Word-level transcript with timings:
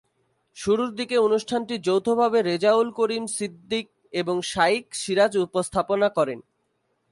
শুরুর 0.57 0.91
দিকে 0.95 1.15
অনুষ্ঠানটি 1.17 1.75
যৌথভাবে 1.77 2.39
রেজাউল 2.41 2.87
করিম 2.91 3.23
সিদ্দিক 3.37 3.85
এবং 4.13 4.35
শাইখ 4.51 4.85
সিরাজ 4.93 5.33
উপস্থাপনা 5.37 6.07
করতেন। 6.09 6.39